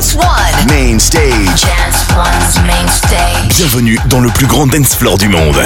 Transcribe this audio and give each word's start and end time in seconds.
Dance 0.00 0.14
One. 0.14 0.66
Main 0.66 0.98
stage. 0.98 1.60
Dance 1.60 2.08
One's 2.16 2.56
main 2.66 2.88
stage. 2.88 3.54
Bienvenue 3.58 3.98
dans 4.06 4.20
le 4.20 4.30
plus 4.30 4.46
grand 4.46 4.66
dance 4.66 4.94
floor 4.94 5.18
du 5.18 5.28
monde. 5.28 5.60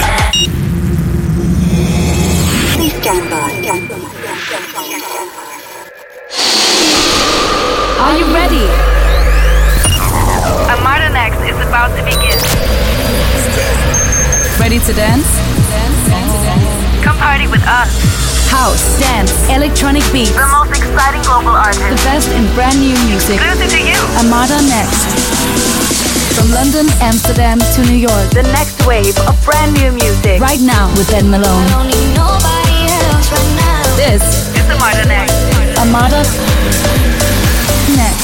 Please. 2.72 2.92
Are 8.00 8.18
you 8.18 8.26
ready? 8.34 8.66
Armada 10.68 11.10
Next 11.10 11.38
is 11.48 11.60
about 11.68 11.96
to 11.96 12.02
begin. 12.02 12.36
Ready 14.58 14.80
to 14.80 14.92
dance 14.94 15.28
dance 15.70 16.08
dance? 16.08 17.04
Come 17.04 17.16
party 17.18 17.46
with 17.46 17.62
us. 17.68 18.23
House, 18.54 19.00
dance, 19.00 19.34
electronic 19.50 20.06
beats. 20.12 20.30
The 20.30 20.46
most 20.46 20.70
exciting 20.70 21.22
global 21.26 21.50
artists. 21.50 21.90
The 21.90 21.98
best 22.06 22.30
in 22.30 22.46
brand 22.54 22.78
new 22.78 22.94
music. 23.10 23.42
Exclusive 23.42 23.70
to 23.74 23.82
you. 23.82 23.98
Armada 24.22 24.62
Next. 24.70 25.10
From 26.38 26.54
London, 26.54 26.86
Amsterdam 27.02 27.58
to 27.58 27.80
New 27.82 27.98
York. 27.98 28.30
The 28.30 28.46
next 28.54 28.78
wave 28.86 29.18
of 29.26 29.34
brand 29.44 29.74
new 29.74 29.90
music. 29.90 30.38
Right 30.40 30.62
now 30.62 30.86
with 30.94 31.10
Ben 31.10 31.28
Malone. 31.34 31.66
This 33.98 34.22
It's 34.54 34.70
Armada 34.70 35.02
modern 35.02 35.10
act. 35.10 35.34
Armada 35.74 36.22
Next. 37.98 38.23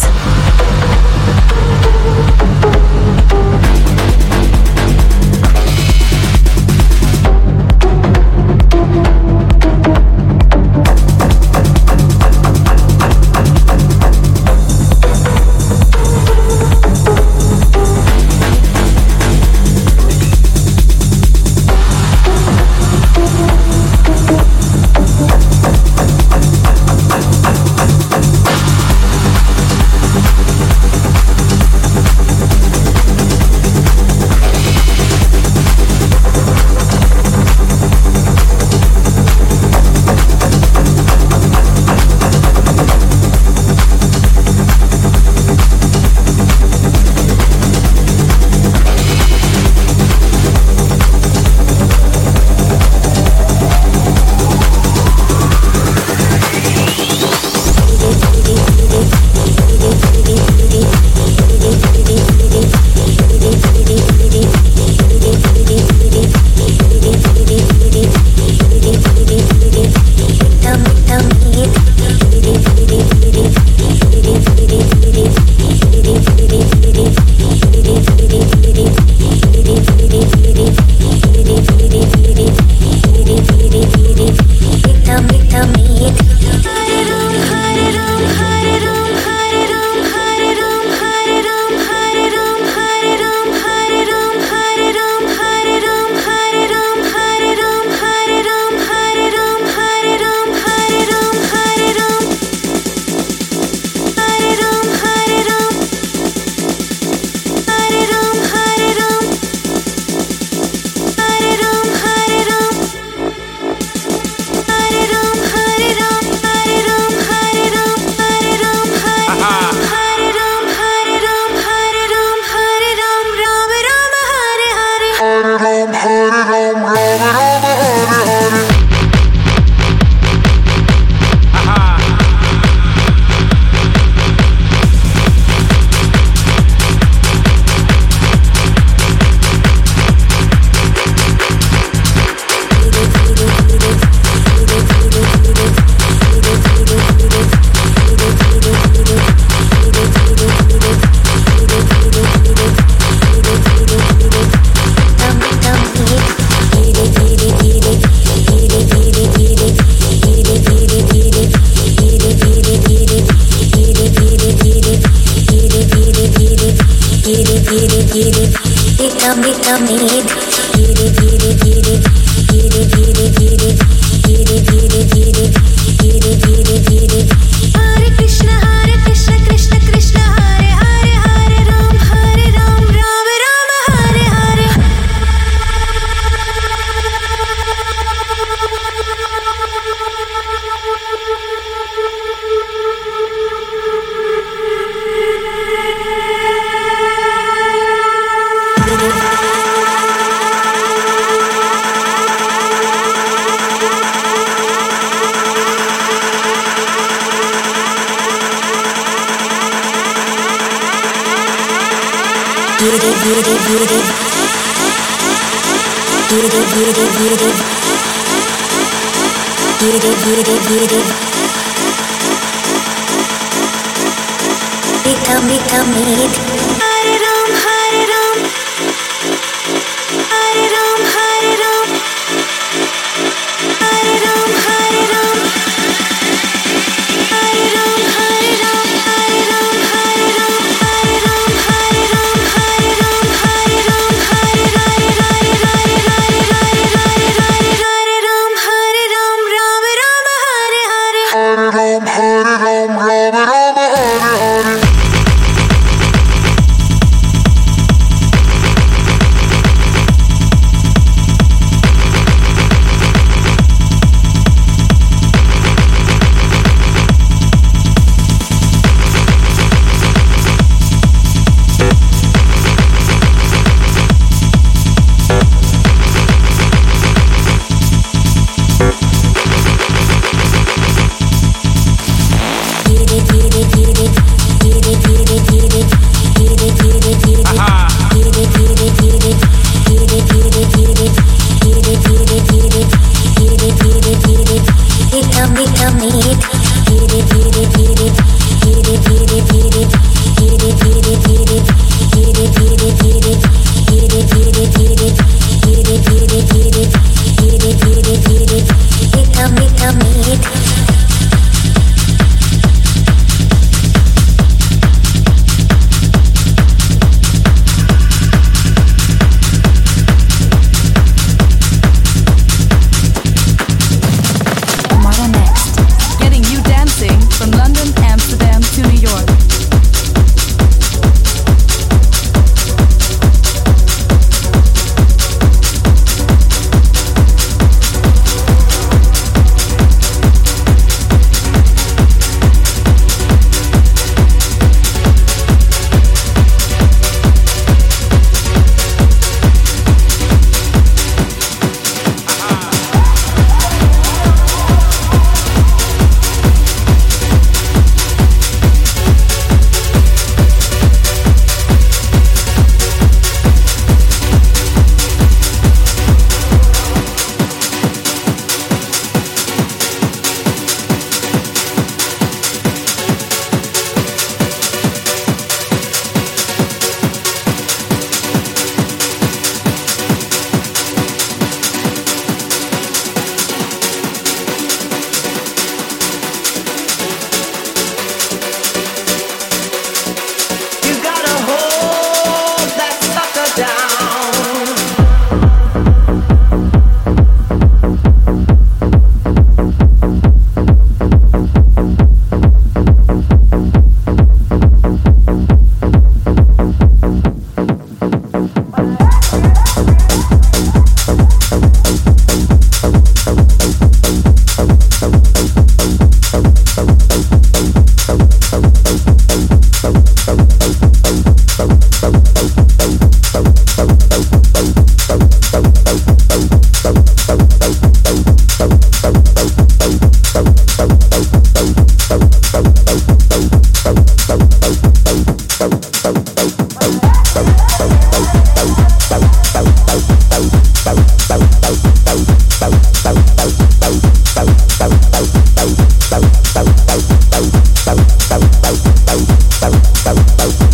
Thank 225.53 226.31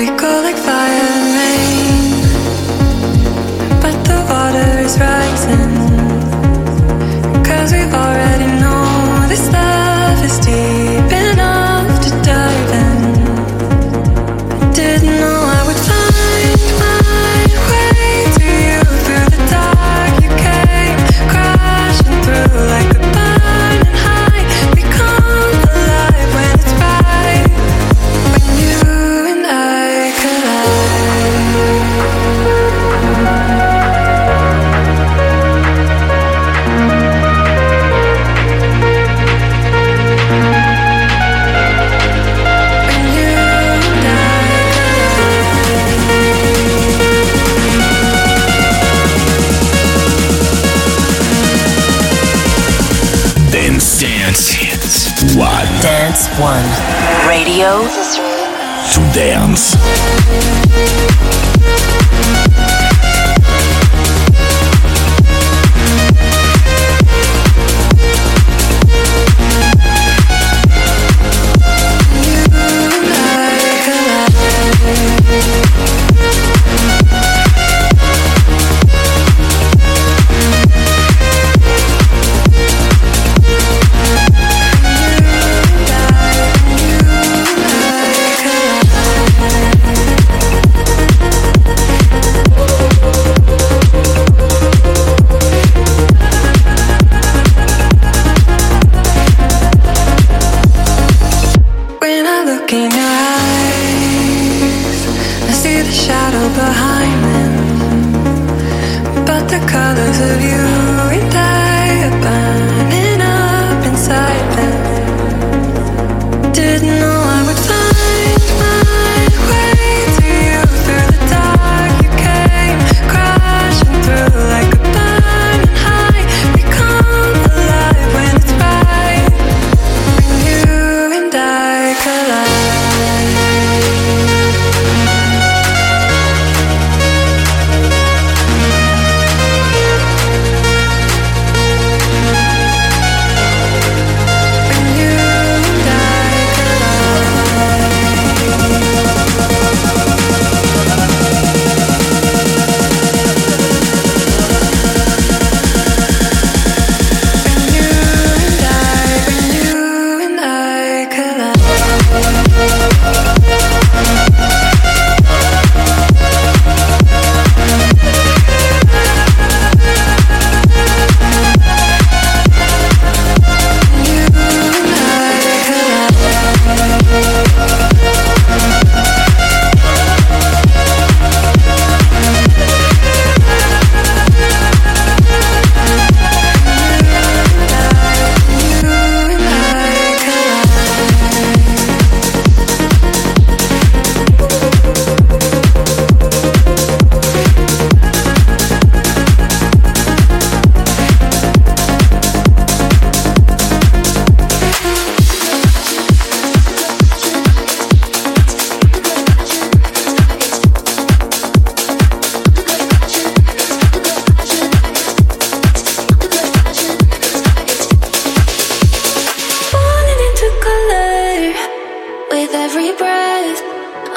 We 0.00 0.06
go 0.06 0.40
like 0.42 0.56
fire 0.56 1.08
and 1.18 1.26
rain, 1.36 2.22
but 3.82 3.96
the 4.08 4.18
water 4.30 4.70
is 4.86 4.98
rising. 4.98 5.74
Cause 7.44 7.70
we 7.74 7.82
already 7.82 8.46
know 8.62 9.26
this 9.28 9.46
love 9.52 10.24
is 10.24 10.38
deep. 10.38 11.09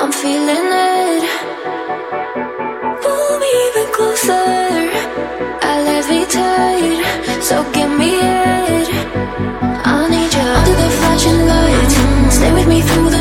I'm 0.02 0.12
feeling 0.12 0.70
it. 0.92 1.24
Pull 3.04 3.40
me 3.42 3.50
even 3.68 3.88
closer, 3.96 4.48
I 5.70 5.74
levitate. 5.88 7.02
So 7.42 7.56
give 7.72 7.92
me 8.02 8.12
it, 8.20 8.88
I 9.86 10.08
need 10.14 10.34
you 10.38 10.48
under 10.58 10.76
the 10.82 10.90
flashing 11.00 11.42
lights. 11.52 11.96
Stay 12.36 12.52
with 12.54 12.68
me 12.68 12.82
through. 12.82 13.13